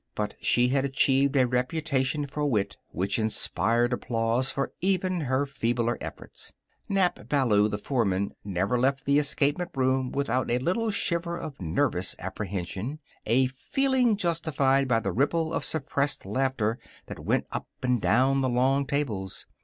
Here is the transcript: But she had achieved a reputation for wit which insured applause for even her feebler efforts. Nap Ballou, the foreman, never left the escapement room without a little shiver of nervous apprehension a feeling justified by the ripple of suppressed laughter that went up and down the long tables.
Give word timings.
But 0.15 0.33
she 0.41 0.69
had 0.69 0.83
achieved 0.83 1.35
a 1.35 1.45
reputation 1.45 2.25
for 2.25 2.43
wit 2.43 2.75
which 2.89 3.19
insured 3.19 3.93
applause 3.93 4.49
for 4.49 4.71
even 4.81 5.21
her 5.29 5.45
feebler 5.45 5.99
efforts. 6.01 6.53
Nap 6.89 7.29
Ballou, 7.29 7.67
the 7.67 7.77
foreman, 7.77 8.33
never 8.43 8.79
left 8.79 9.05
the 9.05 9.19
escapement 9.19 9.69
room 9.75 10.11
without 10.11 10.49
a 10.49 10.57
little 10.57 10.89
shiver 10.89 11.37
of 11.37 11.61
nervous 11.61 12.15
apprehension 12.17 12.97
a 13.27 13.45
feeling 13.45 14.17
justified 14.17 14.87
by 14.87 14.99
the 14.99 15.11
ripple 15.11 15.53
of 15.53 15.63
suppressed 15.63 16.25
laughter 16.25 16.79
that 17.05 17.19
went 17.19 17.45
up 17.51 17.67
and 17.83 18.01
down 18.01 18.41
the 18.41 18.49
long 18.49 18.87
tables. 18.87 19.45